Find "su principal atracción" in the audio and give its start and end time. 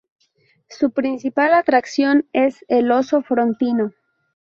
0.67-2.25